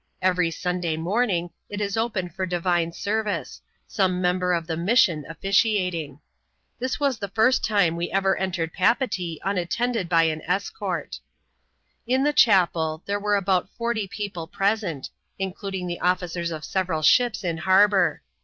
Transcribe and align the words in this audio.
Every 0.19 0.49
gmidaj 0.49 0.97
morning 0.97 1.51
it 1.69 1.79
is 1.79 1.95
open 1.95 2.27
for 2.29 2.47
divine 2.47 2.91
service, 2.91 3.61
some 3.87 4.19
member 4.19 4.51
of 4.51 4.65
the 4.65 4.75
mission 4.75 5.27
officiating. 5.29 6.19
This 6.79 6.99
was 6.99 7.19
the 7.19 7.27
first 7.27 7.63
time 7.63 7.95
we 7.95 8.09
ever 8.09 8.35
entered 8.35 8.73
Eqieetee 8.73 9.37
unattended 9.45 10.09
by 10.09 10.23
an 10.23 10.41
escort. 10.47 11.19
In 12.07 12.23
the 12.23 12.33
chapel 12.33 13.03
there 13.05 13.19
were 13.19 13.35
about 13.35 13.69
forty 13.69 14.07
people 14.07 14.47
present, 14.47 15.11
including 15.37 15.85
the 15.85 15.99
ofiicers 16.01 16.49
of 16.51 16.63
seteral 16.63 17.05
ships 17.05 17.43
in 17.43 17.57
harbour. 17.59 18.23